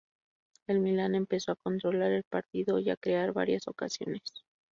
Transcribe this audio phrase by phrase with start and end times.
[0.65, 4.23] El Milan empezó a controlar el partido y a crear varias ocasiones.